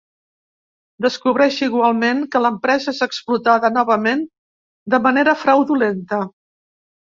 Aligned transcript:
Descobreix 1.05 1.59
igualment 1.67 2.23
que 2.37 2.41
l'empresa 2.47 2.95
és 2.97 3.03
explotada 3.09 3.73
novament 3.77 4.27
de 4.95 5.05
manera 5.07 5.41
fraudulenta. 5.47 6.25